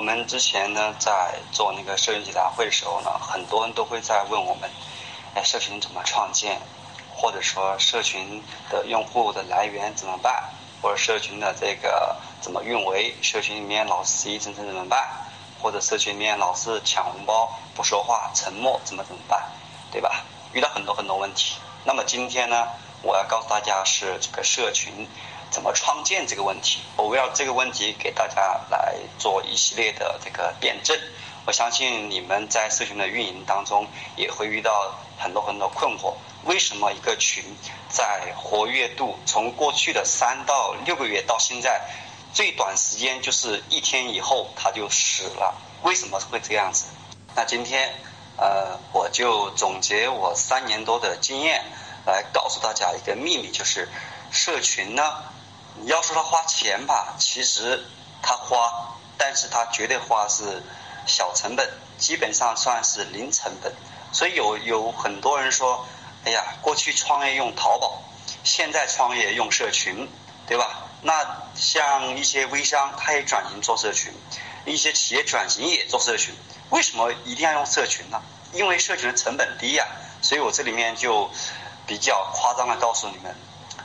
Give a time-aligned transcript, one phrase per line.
[0.00, 4.70] 我们之前呢，在做那个社群解答会的时候呢，很多人都会在问我们，
[5.34, 6.58] 哎，社群怎么创建，
[7.14, 10.42] 或者说社群的用户的来源怎么办，
[10.80, 15.06] 或者社群的这个怎么运维，社群里面老是一层层怎么办，
[15.60, 19.50] 或者社群里面老是抢红包不说话沉默怎么怎么办，
[19.92, 20.24] 对吧？
[20.54, 21.56] 遇到很多很多问题。
[21.84, 22.68] 那么今天呢，
[23.02, 25.06] 我要告诉大家是这个社群。
[25.50, 26.80] 怎么创建这个问题？
[26.96, 30.96] 我围绕这个问题给大家来做一系列的这个辩证。
[31.46, 36.14] 我相信你们在社群的运营当中也会遇到很多很多困惑。
[36.44, 37.44] 为什么一个群
[37.88, 41.80] 在活跃度从过去的三到六个月到现在
[42.32, 45.54] 最短时间就是一天以后它就死了？
[45.82, 46.84] 为什么会这样子？
[47.34, 47.92] 那今天
[48.36, 51.64] 呃我就总结我三年多的经验
[52.06, 53.88] 来告诉大家一个秘密，就是
[54.30, 55.02] 社群呢。
[55.76, 57.84] 你要说他花钱吧，其实
[58.22, 60.62] 他花，但是他绝对花是
[61.06, 63.74] 小成本，基本上算是零成本。
[64.12, 65.86] 所以有有很多人说，
[66.24, 68.02] 哎呀，过去创业用淘宝，
[68.44, 70.08] 现在创业用社群，
[70.46, 70.88] 对吧？
[71.02, 74.12] 那像一些微商，他也转型做社群，
[74.66, 76.34] 一些企业转型也做社群，
[76.68, 78.20] 为什么一定要用社群呢？
[78.52, 79.86] 因为社群的成本低呀。
[80.22, 81.30] 所以我这里面就
[81.86, 83.34] 比较夸张的告诉你们。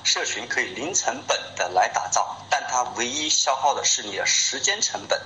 [0.06, 5.20] 社群可以零成本的来打造，但它唯一消耗的是你的时间成本。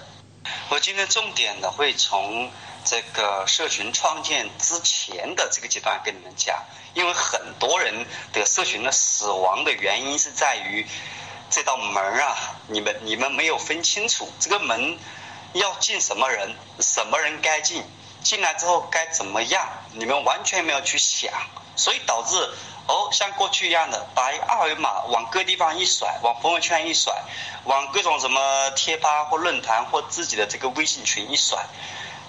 [0.69, 2.49] 我今天重点呢会从
[2.85, 6.63] 这个社群创建之前的这个阶段跟你们讲，
[6.93, 10.87] 因为很多人的社群的死亡的原因是在于
[11.49, 12.37] 这道门啊，
[12.67, 14.97] 你们你们没有分清楚这个门
[15.51, 17.83] 要进什么人，什么人该进，
[18.23, 21.33] 进来之后该怎么样，你们完全没有去想，
[21.75, 22.49] 所以导致。
[22.89, 27.13] 哦，像过去一样的，把二维码往各地方一甩，往朋友圈一甩，
[27.65, 31.67] 往各种什么贴吧或论坛或自己的这个微信群一甩，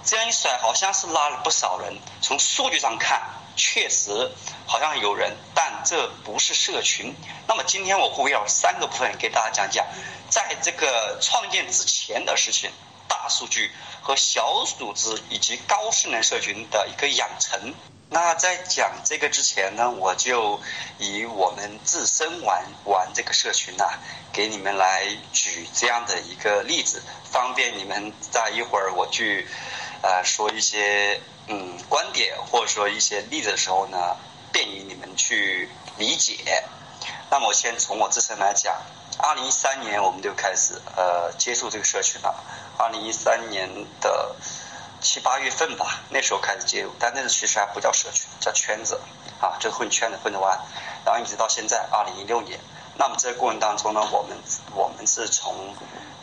[0.04, 1.98] 这样一甩，好像是拉了不少人。
[2.20, 3.22] 从数据上看，
[3.56, 4.30] 确实
[4.66, 7.16] 好像有人，但这不是社群。
[7.48, 9.86] 那么今天我会围绕三个部分给大家讲讲，
[10.28, 12.70] 在这个创建之前的事情，
[13.08, 13.72] 大数据
[14.02, 17.72] 和小组织以及高势能社群的一个养成。
[18.12, 20.60] 那在讲这个之前呢，我就
[20.98, 23.84] 以我们自身玩玩这个社群呐，
[24.32, 27.00] 给你们来举这样的一个例子，
[27.30, 29.46] 方便你们在一会儿我去
[30.02, 34.16] 呃说一些嗯观点或者说一些例子的时候呢，
[34.50, 36.64] 便于你们去理解。
[37.30, 38.74] 那么我先从我自身来讲，
[39.18, 42.34] 二零一三年我们就开始呃接触这个社群了，
[42.76, 44.34] 二零一三年的。
[45.00, 49.00] 七八月份吧，那时候开始介入，但那时其实还不叫社群，叫圈子，
[49.40, 50.58] 啊，就混圈子混着玩，
[51.04, 52.60] 然后一直到现在二零一六年。
[52.96, 54.36] 那么这个过程当中呢，我们
[54.74, 55.74] 我们是从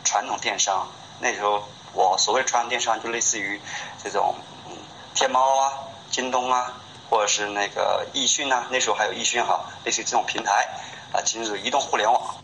[0.04, 0.88] 传统电商，
[1.18, 3.60] 那时候我所谓传统电商就类似于
[4.02, 4.36] 这种
[4.68, 4.76] 嗯
[5.14, 5.72] 天猫啊、
[6.10, 6.74] 京东啊，
[7.10, 10.68] 或者是那个易迅啊，那时候还有易迅哈，类似于这种平台
[11.12, 12.36] 啊，进入移动互联网。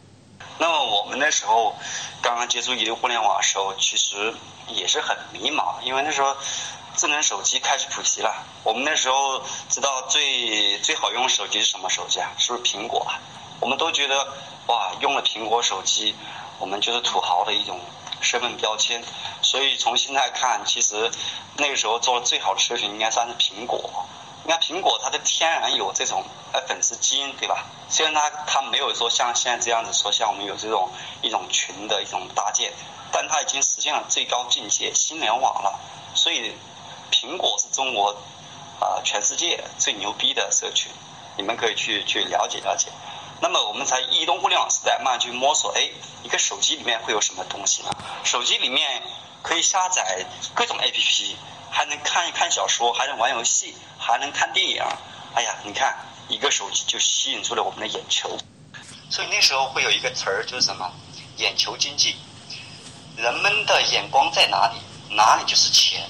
[0.59, 1.77] 那么我们那时候
[2.23, 4.35] 刚刚接触移动互联网的时候，其实
[4.69, 6.37] 也是很迷茫，因为那时候
[6.97, 8.45] 智能手机开始普及了。
[8.63, 12.31] 我们那时候知道最最好用的手机是什么手机啊？
[12.39, 13.19] 是不是苹果啊？
[13.61, 14.33] 我们都觉得
[14.67, 16.15] 哇，用了苹果手机，
[16.59, 17.81] 我们就是土豪的一种
[18.21, 19.03] 身份标签。
[19.43, 21.11] 所以从现在看，其实
[21.57, 24.07] 那个时候做的最好的社群应该算是苹果。
[24.47, 26.23] 你看苹果，它的天然有这种
[26.53, 27.65] 呃粉丝基因，对吧？
[27.89, 30.91] 虽然它它没有说像现在这样子说，像我们有这种
[31.23, 32.71] 一种群的一种搭建，
[33.11, 35.81] 但它已经实现了最高境界新联网了。
[36.15, 36.55] 所以
[37.11, 38.11] 苹果是中国
[38.81, 40.93] 啊全世界最牛逼的社群，
[41.39, 42.89] 你们可以去去了解了解。
[43.41, 45.91] 那么我们在移动互联网时代慢慢去摸索，哎，
[46.23, 47.91] 一个手机里面会有什么东西呢？
[48.25, 49.03] 手机里面
[49.43, 51.37] 可以下载各种 APP。
[51.77, 54.81] 还能看一看小说，还能玩游戏，还能看电影。
[55.35, 55.99] 哎呀，你看
[56.29, 58.39] 一个手机就吸引住了我们的眼球。
[59.11, 60.89] 所以那时候会有一个词儿，就是什么
[61.39, 62.15] 眼球经济。
[63.17, 64.77] 人们的眼光在哪里，
[65.17, 66.09] 哪里就是钱，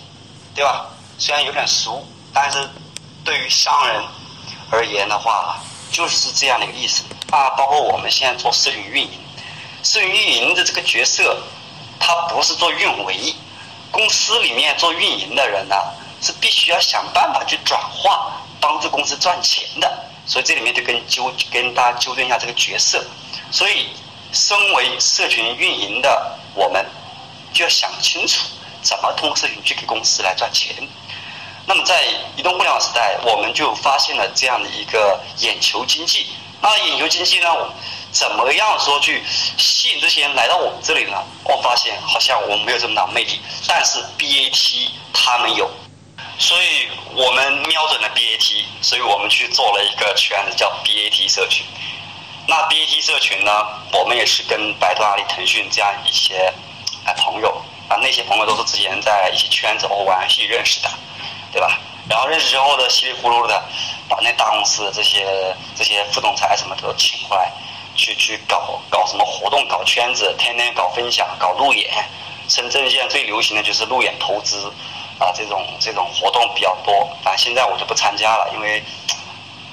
[0.54, 0.90] 对吧？
[1.18, 2.68] 虽然有点俗，但是
[3.24, 4.04] 对于商人
[4.70, 5.58] 而言的话，
[5.94, 7.50] 就是这样的一个意思啊。
[7.50, 9.20] 包括我们现在做社群运营，
[9.84, 11.38] 社群运营的这个角色，
[12.00, 13.32] 它不是做运维。
[13.92, 15.76] 公司里面做运营的人呢，
[16.20, 19.88] 是必须要想办法去转化，帮助公司赚钱的。
[20.26, 23.04] 所以这里面就跟纠跟大家纠正一下这个角色。
[23.52, 23.90] 所以，
[24.32, 26.84] 身为社群运营的我们，
[27.52, 28.40] 就要想清楚
[28.82, 30.74] 怎么通过社群去给公司来赚钱。
[31.66, 32.04] 那么在
[32.36, 36.26] 移动互联网时代，我们就发现了这样的一个眼球经济。
[36.60, 37.48] 那眼球经济呢，
[38.10, 39.22] 怎么样说去
[39.58, 41.22] 吸引这些人来到我们这里呢？
[41.44, 45.70] 我发现好像我们没有这么大魅力，但是 BAT 他们有，
[46.38, 51.66] 所以我们瞄准了 BAT，所以我们去做了一个圈子叫 BAT 社群。
[52.46, 53.50] 那 BAT 社群呢，
[53.92, 56.52] 我们也是跟百度、阿里、腾讯这样一些
[57.04, 57.50] 啊朋友
[57.88, 60.90] 啊，那些朋友都是之前在一些圈子或玩游戏认识的。
[61.54, 61.78] 对吧？
[62.10, 63.62] 然后认识之后呢稀里糊涂的，
[64.08, 67.50] 把那大公司这些这些副总裁什么都请过来，
[67.94, 71.88] 去去搞搞什么活动，搞圈子，天天搞分享，搞路演。
[72.48, 74.70] 深圳现在最流行的就是路演投资，
[75.18, 77.08] 啊，这种这种活动比较多。
[77.22, 78.84] 啊，现在我就不参加了，因为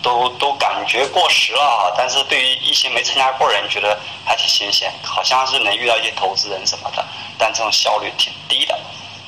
[0.01, 1.92] 都都感觉过时了啊。
[1.98, 7.06] 但是对于一些没参加过人，觉得还挺新鲜，好像是能遇到一些投资人什么的，
[7.38, 8.80] 但这种效率挺低的。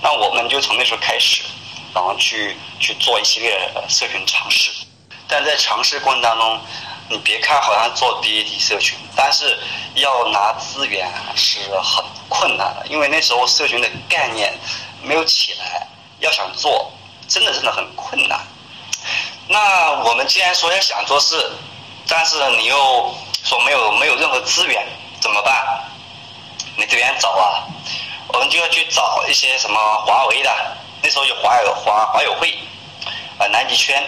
[0.02, 1.44] 那我们就从那时候开始。
[1.94, 4.72] 然后去去做一系列社群尝试，
[5.28, 6.60] 但在尝试过程当中，
[7.10, 9.60] 你别看好像做 BAT 社群，但是
[9.96, 14.58] 要拿资源是很困难的，因为那时候社群的概念
[15.04, 15.88] 没有起来，
[16.20, 16.92] 要想做，
[17.28, 18.40] 真的真的很困难。
[19.48, 21.52] 那我们既然说要想做事，
[22.08, 23.14] 但是你又
[23.44, 24.88] 说没有没有任何资源，
[25.20, 25.84] 怎么办？
[26.76, 27.68] 你这边找啊，
[28.30, 30.78] 我们就要去找一些什么华为的。
[31.04, 32.58] 那时候有华友华华友会，
[33.38, 34.02] 啊南极圈，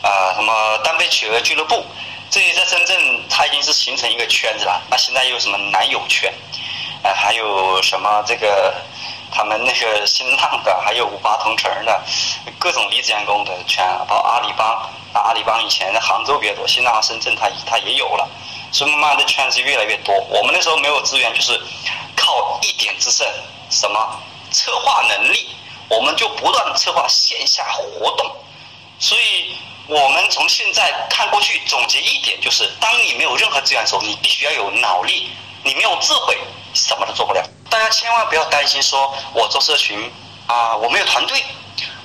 [0.00, 1.84] 啊什么单飞企鹅俱乐部，
[2.30, 4.80] 这些在深圳它已经是形成一个圈子了。
[4.90, 6.32] 那现在又什么南友圈，
[7.02, 8.74] 啊还有什么这个
[9.30, 12.02] 他们那个新浪的，还有五八同城的，
[12.58, 18.26] 各种离子员工的圈，包括阿里帮，阿里帮以前在杭州比较多，新浪深圳它它也有了，
[18.72, 20.14] 所以慢慢的圈子越来越多。
[20.30, 21.60] 我们那时候没有资源，就是
[22.16, 23.26] 靠一点之胜，
[23.68, 24.18] 什么
[24.50, 25.56] 策划能力。
[25.90, 28.30] 我们就不断策划线下活动，
[29.00, 29.56] 所以
[29.88, 35.30] 我们从现在看过去总结一点就是：当你没有任何资源的时候，你必须要有脑力；
[35.64, 36.38] 你没有智慧，
[36.74, 37.42] 什么都做不了。
[37.68, 40.10] 大家千万不要担心，说我做社群
[40.46, 41.44] 啊，我没有团队，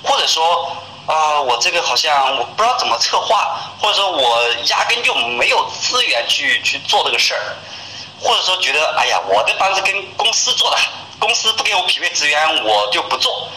[0.04, 7.56] 或者说啊，我这个好像我不知道怎么策划，或者说我压根就没有资源去去做这个事儿，
[8.20, 10.78] 或者说觉得哎呀，我的班是跟公司做的，
[11.20, 13.48] 公司不给我匹配资源，我就不做。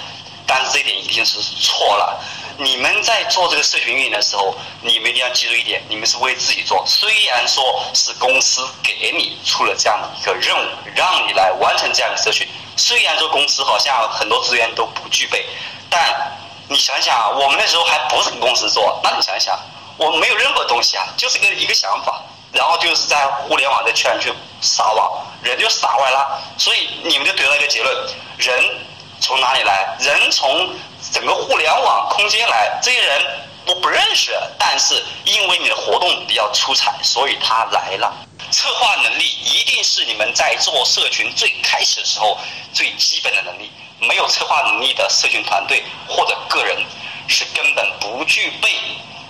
[0.48, 2.18] 但是这一点一定是错了。
[2.56, 6.82] 你们在做这个社群运营的时候，你们一定要记住一点：你们是为自己做。
[6.86, 12.48] 虽然说是公司给你出了这样的一个任务，让你来完成这样的社群。
[12.76, 15.46] 虽然说公司好像很多资源都不具备，
[15.88, 16.36] 但
[16.66, 18.98] 你想想，我们那时候还不是公司做。
[19.04, 19.56] 那你想想，
[19.96, 22.20] 我们没有任何东西啊，就是个一个想法，
[22.52, 26.42] 然后就是在互联网的圈去撒网，人就撒歪了。
[26.56, 27.94] 所以你们就得到一个结论：
[28.38, 28.87] 人。
[29.28, 29.94] 从哪里来？
[30.00, 30.74] 人从
[31.12, 33.22] 整个互联网空间来，这些人
[33.66, 38.10] 我不认识，但是因为你的活动比较出彩，所以他来了。
[38.50, 42.38] 策划能力一定是你们在做社群最开始的时候
[42.72, 43.70] 最基本的能力。
[44.00, 46.82] 没有策划能力的社群团队或者个人，
[47.28, 48.70] 是根本不具备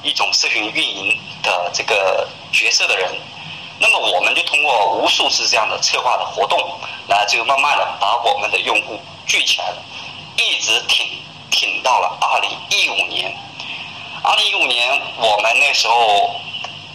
[0.05, 3.11] 一种社群运营的这个角色的人。
[3.79, 6.59] 那么我们就通过无数次这样的策划的活动，
[7.09, 9.01] 来就慢慢的把我们的用户。
[9.27, 9.67] 聚起来，
[10.37, 11.07] 一直挺
[11.51, 13.31] 挺到了二零一五年。
[14.23, 16.35] 二零一五年，我们那时候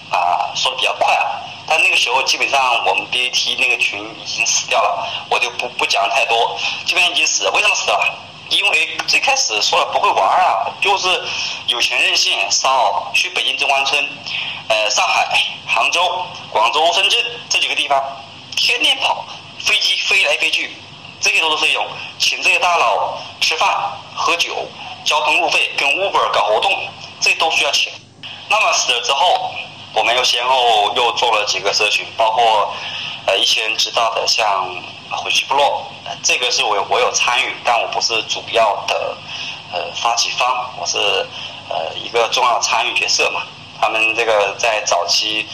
[0.10, 7.52] 啊说的比较快啊，但那个时候基本上我们 BAT 那个群已经死掉了，我就不不讲太多，基本上已经死了。
[7.52, 8.18] 为什么死了？
[8.50, 11.24] 因为最开始说了不会玩啊，就是
[11.68, 14.10] 有钱任性，少去北京中关村、
[14.70, 15.28] 呃上海、
[15.68, 18.02] 杭州、广州、深圳这几个地方，
[18.56, 19.26] 天天跑，
[19.60, 20.72] 飞机飞来飞去。
[21.22, 21.88] 这些都是费用，
[22.20, 23.70] 请这些大佬吃饭、
[24.14, 24.68] 喝酒、
[25.06, 26.70] 交通路费、跟 Uber 搞活动，
[27.22, 27.94] 这都需要钱。
[28.50, 29.54] 那么死了之后，
[29.94, 32.74] 我们又先后又做了几个社群，包括
[33.26, 34.68] 呃一些人知道的，像
[35.12, 35.86] 回去部落，
[36.22, 39.18] 这个是我我有参与，但我不是主要的
[39.72, 40.98] 呃发起方，我是
[41.70, 43.44] 呃一个重要参与角色嘛。
[43.84, 45.46] 他们这个在早期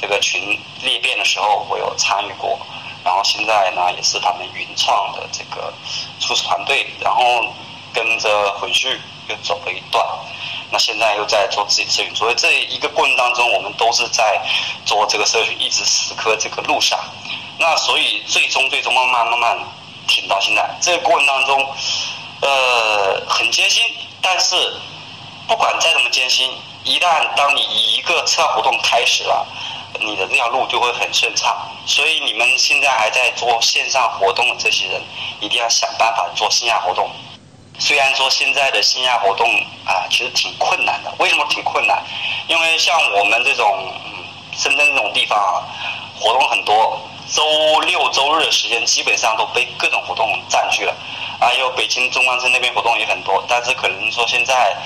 [0.00, 2.56] 这个群裂变的时候，我有参与过。
[3.04, 5.74] 然后现在呢，也是他们云创的这个
[6.20, 7.52] 初始团队，然后
[7.92, 10.06] 跟着回去又走了一段，
[10.70, 14.40] 那现在又在做自己的社群，所以这一个过程当中，我们都是在
[14.86, 16.96] 做这个社群，一直死磕这个路上。
[17.58, 19.58] 那所以最终最终慢慢慢慢
[20.06, 21.74] 挺到现在，这个过程当中，
[22.42, 23.82] 呃，很艰辛，
[24.20, 24.54] 但是
[25.48, 26.48] 不管再怎么艰辛，
[26.84, 29.46] 一旦当你一个策划活动开始了，
[30.00, 31.56] 你的这条路就会很顺畅。
[31.86, 35.02] 所以你们现在还在做线上活动的这些人，
[35.40, 37.10] 一定要想办法做线下活动。
[37.78, 39.48] 虽然说现在的线下活动
[39.84, 41.12] 啊，其实挺困难的。
[41.18, 42.02] 为什么挺困难？
[42.46, 43.92] 因为像我们这种
[44.56, 45.66] 深圳这种地方啊，
[46.20, 47.00] 活动很多，
[47.32, 50.94] 周六周日的时间基本上都被各种活动占据了。
[51.40, 54.76] 还有北京中关村那边活动也很多，但是可能说现在，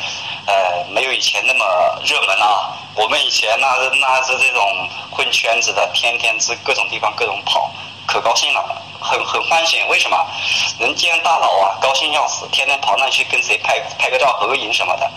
[0.46, 1.64] 呃，没有以前那么
[2.04, 2.72] 热门啊。
[2.94, 7.70] 我们以前那是那是这种混圈子的，天天是各种地方各种跑，
[8.06, 9.82] 可高兴了，很很欢喜。
[9.90, 10.16] 为什么？
[10.78, 15.10] 人见大佬啊，高兴要死，天天跑那去跟谁拍拍个照、合个影什么的。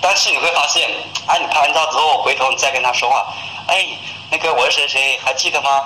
[0.00, 0.88] 但是你会发现，
[1.26, 3.26] 哎，你拍完照之后，回头你再跟他说话，
[3.66, 3.84] 哎，
[4.30, 5.82] 那个我是谁谁，还记得吗？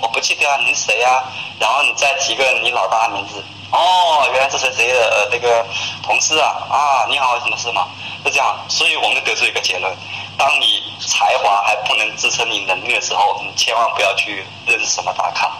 [0.00, 1.22] 我不记得啊，你是谁呀？
[1.58, 3.44] 然后你再提个你老大名字。
[3.70, 5.66] 哦，原来是谁谁的呃那个
[6.02, 7.06] 同事啊啊！
[7.10, 7.88] 你好，什么事吗？
[8.24, 9.94] 是这样，所以我们得出一个结论：
[10.38, 15.52] 当你才华还不能支撑你能力的时候，你千万不要去认识什么大咖。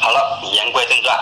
[0.00, 1.20] 好了，言归正传，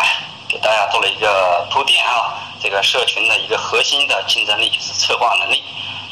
[0.49, 2.35] 给大家做了一个铺垫啊。
[2.61, 5.63] 这个社群的一个核心的竞争力就是策划能力。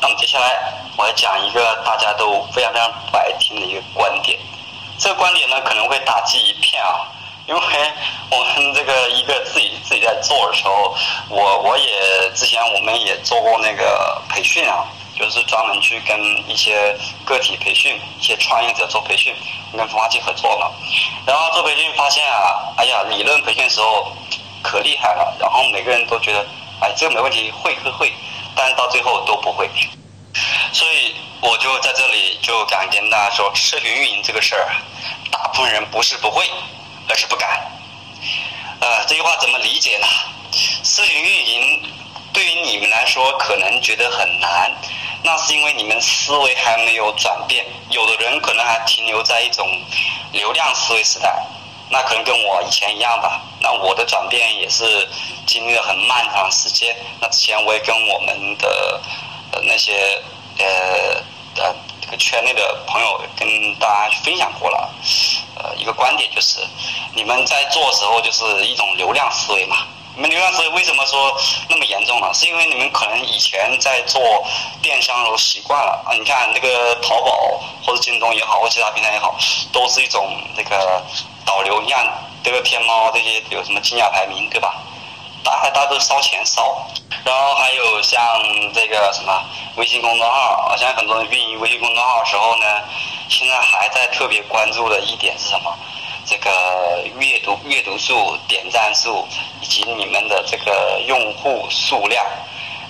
[0.01, 4.39] 那么接下来我要讲一个大家都非常非常不爱听的一个观点，
[4.99, 7.13] 这个观点呢可能会打击一片啊。
[7.47, 7.61] 因为
[8.29, 10.93] 我们这个一个自己自己在做的时候，
[11.29, 14.85] 我我也之前我们也做过那个培训啊，
[15.17, 16.19] 就是专门去跟
[16.51, 16.93] 一些
[17.25, 19.33] 个体培训、一些创业者做培训，
[19.77, 20.73] 跟孵化器合作嘛。
[21.25, 24.11] 然后做培训发现啊，哎呀，理论培训时候
[24.61, 26.45] 可厉害了，然后每个人都觉得，
[26.81, 28.13] 哎，这个没问题，会会会，
[28.57, 29.71] 但到最后都不会。
[30.73, 31.15] 所以
[31.49, 34.69] 我就在这里就敢跟大家说，社群运营这个事儿，
[35.31, 36.45] 大部分人不是不会。
[37.09, 37.71] 而是不敢，
[38.81, 40.07] 呃，这句话怎么理解呢？
[40.83, 41.89] 社群运营
[42.33, 44.73] 对于你们来说可能觉得很难，
[45.23, 47.65] 那是因为你们思维还没有转变。
[47.91, 49.65] 有的人可能还停留在一种
[50.33, 51.33] 流量思维时代，
[51.91, 53.41] 那可能跟我以前一样吧。
[53.61, 55.09] 那我的转变也是
[55.47, 56.97] 经历了很漫长时间。
[57.21, 59.01] 那之前我也跟我们的
[59.63, 60.21] 那些
[60.59, 61.23] 呃
[61.59, 61.75] 呃。
[62.09, 64.95] 这个圈内的朋友跟大家分享过了，
[65.57, 66.61] 呃，一个观点就是，
[67.17, 69.79] 你们在做的时候就是一种流量思维嘛。
[70.15, 71.37] 你们流量思维为什么说
[71.69, 72.33] 那么严重呢？
[72.33, 74.23] 是因为你们可能以前在做
[74.81, 76.15] 电商的时候习惯了啊。
[76.15, 79.37] 你看那个淘宝或者京东也好，或其他平台也好，
[79.73, 81.03] 都是一种那个
[81.45, 81.83] 导流。
[81.83, 82.07] 你看
[82.45, 84.81] 这个天猫这些有什么竞价排名，对吧？
[85.47, 86.77] 大大都烧钱烧，
[87.25, 88.21] 然后还有像
[88.75, 89.43] 这个什么
[89.77, 92.83] 微信公众号，好像很多人运营微信公众号的时候呢，
[93.29, 95.73] 现在还在特别关注的一点是什么？
[96.27, 99.25] 这个阅读阅读数、点赞数
[99.61, 102.27] 以及你们的这个用户数量。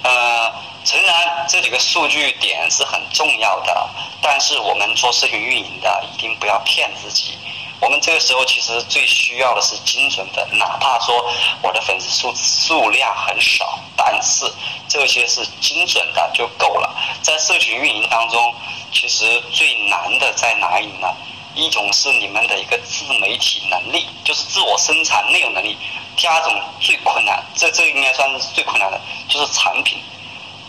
[0.02, 0.50] 呃，
[0.82, 3.88] 诚然这几个数据点是很重要的，
[4.22, 7.36] 但是我们做社群运营的一定不要骗自己。
[7.80, 11.14] 我们这个时候其实最需要的是精准粉，哪怕说
[11.62, 14.50] 我的粉丝数数量很少，但是
[14.88, 16.94] 这些是精准的就够了。
[17.22, 18.54] 在社群运营当中，
[18.92, 21.08] 其实最难的在哪里呢？
[21.54, 25.74] 一种是你们的一个自媒体能力，就是自我生产内容能力；
[26.14, 29.98] 第二种最困难，这这应该算是最困难的，就是产品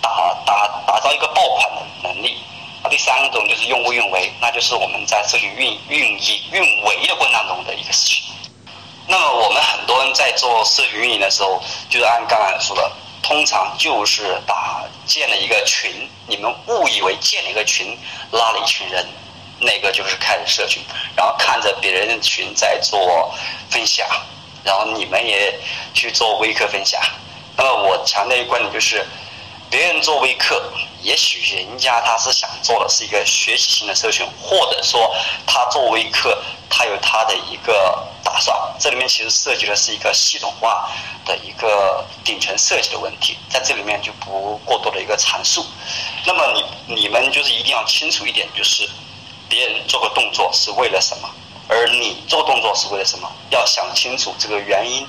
[0.02, 0.10] 打
[0.46, 2.38] 打打造一个爆款的能力。
[2.90, 8.24] 第三种就是用物运维，那就是我们在社群运运营运维的过程当中的一个事情。
[9.08, 12.92] 那么我们很多人在做社群运营的时候，就是按刚才说的，
[13.22, 17.98] 通常就是把建了一个群，你们误以为建了一个群，
[18.32, 19.06] 拉了一群人，
[19.60, 20.84] 那个就是开始社群，
[21.16, 23.34] 然后看着别人的群在做
[23.70, 24.08] 分享，
[24.64, 25.60] 然后你们也
[25.94, 27.02] 去做微课分享。
[27.56, 29.06] 那么我强调一个观点就是。
[29.70, 30.72] 别人做微课，
[31.02, 35.14] 也许人家他是想做的是一个学习型的社群，或者说
[35.46, 38.58] 他做微课，他有他的一个打算。
[38.80, 40.90] 这里面其实涉及的是一个系统化
[41.26, 45.66] 的一个顶层设计的问题，在这里面就不过多的一个阐述。
[46.26, 48.90] 那么你你们就是一定要清楚一点，就是
[49.50, 51.30] 别人做个动作是为了什么，
[51.68, 55.06] 而你做动作是为了什么，要想清楚这个原因。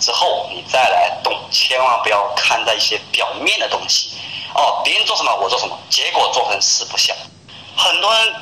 [0.00, 4.18] 之后你再来动，千万不要看在一些表面的东西。
[4.54, 7.14] 哦，别人做什么我做什么，结果做成四不像。
[7.76, 8.34] 很多人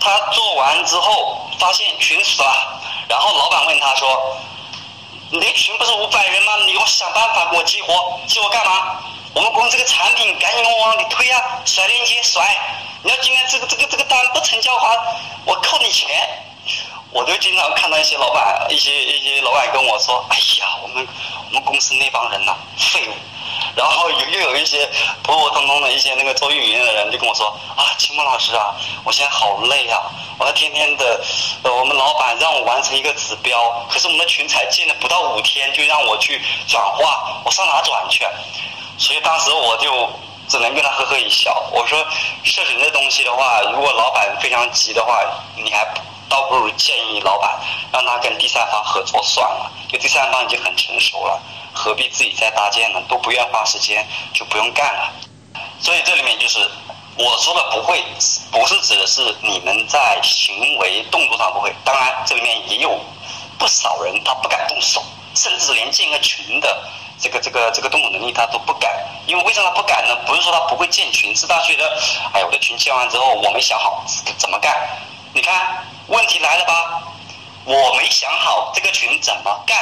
[0.00, 4.36] 他做完之后发现群死了，然后老板问他说
[5.32, 6.52] ：“你群不是五百人吗？
[6.66, 9.00] 你给我想办法给我激活，激活干嘛？
[9.34, 12.44] 我们公司这个产品赶紧给我往里推啊，甩链接甩。
[13.02, 14.90] 你要今天这个这个这个单不成交的话，
[15.46, 16.28] 我扣你钱。”
[17.14, 21.06] 我就经常看到一些老板，一些一些老板跟我说：“哎呀，我们
[21.46, 23.12] 我们公司那帮人呐，废物。”
[23.76, 24.84] 然后又又有一些
[25.22, 30.02] 普普通通的一些那个做运营的人就跟我说啊，秦梦老师啊，我现在好累啊，
[30.38, 31.20] 我要天天的，
[31.62, 38.26] 我们老板让我完成一个指标，可是我们的群才建了不到五天就让我去转化，我上哪转去？
[38.98, 40.10] 所以当时我就
[40.48, 42.04] 只能跟他呵呵一笑，我说
[42.42, 45.20] 社群这东西的话，如果老板非常急的话，
[45.56, 45.86] 你还
[46.28, 47.58] 倒不如建议老板
[47.92, 51.40] 让他跟第三方合作算了，因为第三方已经很成熟了。
[51.72, 53.02] 何必自己再搭建呢？
[53.08, 55.12] 都不愿花时间，就不用干了。
[55.80, 56.70] 所以这里面就是
[57.16, 58.00] 我说的不会，
[58.52, 61.74] 不是指的是你们在行为动作上不会。
[61.84, 62.96] 当然，这里面也有
[63.58, 65.02] 不少人他不敢动手，
[65.34, 66.84] 甚至连建个群的
[67.20, 68.92] 这个这个这个动手能力他都不敢。
[69.26, 70.14] 因为为什么不敢呢？
[70.26, 71.98] 不是说他不会建群，是他觉得，
[72.32, 74.04] 哎，我的群建完之后，我没想好
[74.38, 74.72] 怎么干。
[75.34, 77.02] 你看，问题来了吧？
[77.64, 79.76] 我没想好这个群怎么干，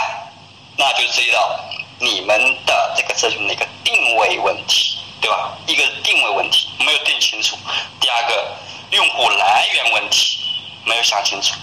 [0.77, 1.61] 那就涉及到。
[1.99, 5.53] 你们的这个社群的一个定位问题，对吧？
[5.69, 7.57] 一个定位问题没有定清楚，
[8.01, 8.57] 第二个
[8.91, 10.39] 用户来源问题
[10.85, 11.55] 没有想清楚，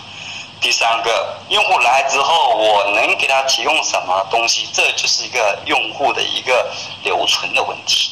[0.62, 6.72] 第三个用户来之后我能给他提供什么东西，这就是一个用户的一个
[7.04, 8.12] 留存的问题。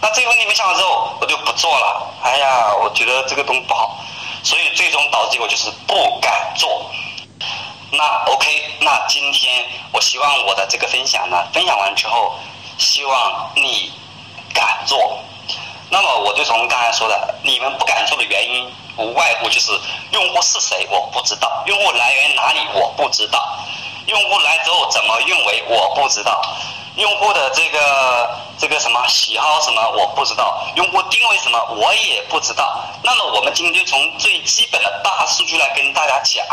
[0.00, 2.14] 那这个问题没想好之后，我就不做了。
[2.22, 3.98] 哎呀，我觉得这个东西不好，
[4.42, 6.90] 所以最终导致结果就是不敢做。
[7.90, 12.34] 那 OK，那今天我希望我的这个分享呢，分享完之后，
[12.78, 13.92] 希望你
[14.52, 15.18] 敢做。
[15.90, 19.72] 那么我就从刚才说的，你们不敢做的原因，无外乎就是
[20.12, 23.58] 用户是谁我不知道，用户来源哪里我不知道，
[24.06, 26.42] 用户来之后怎么运维我不知道。
[26.98, 32.84] 用户的这个这个什么喜好什么我不知道，用户定位什么我也不知道。
[33.04, 36.44] 那么我们今天就从最基本的大数据来跟大家讲，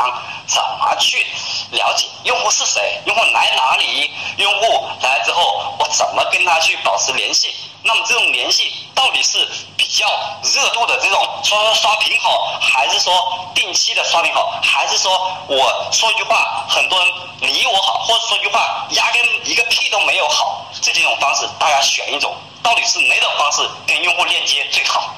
[0.45, 1.25] 怎么去
[1.71, 7.55] 了解用户是谁，用户来哪里，用户来之后我怎么跟他去保持联系。
[7.81, 9.47] 那么这种联系到底是
[9.77, 10.07] 比较
[10.43, 13.13] 热度的这种说刷屏好，还是说
[13.53, 15.11] 定期的刷屏好，还是说
[15.48, 17.07] 我说一句话很多人
[17.41, 20.65] 理我好，或者说一句话压根一个屁都没有好？
[20.81, 25.13] 这几种方式大家选一种，到底是哪种方式跟用户链接最好？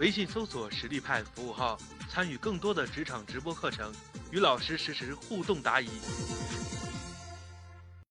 [0.00, 1.78] 微信搜索实力派服务号，
[2.12, 3.94] 参与更多的职场直播课程，
[4.32, 5.88] 与老师实时互动答疑。